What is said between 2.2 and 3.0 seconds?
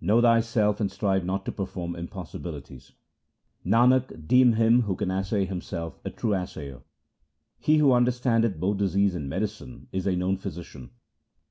sibilities:—